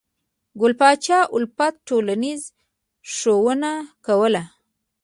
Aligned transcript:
ګل 0.59 0.73
پاچا 0.79 1.19
الفت 1.35 1.73
ټولنیزه 1.87 2.47
ښوونه 3.13 3.71
کوله. 4.05 4.43